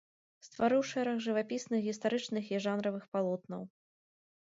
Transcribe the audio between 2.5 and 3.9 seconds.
і жанравых палотнаў.